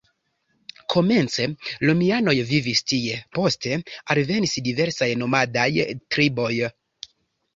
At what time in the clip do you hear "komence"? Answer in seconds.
0.93-1.43